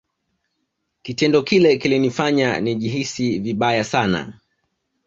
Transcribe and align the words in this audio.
kitendo 1.01 1.41
kile 1.41 1.77
kilinifanya 1.77 2.59
nijihisi 2.59 3.39
vibaya 3.39 3.83
sana 3.83 4.33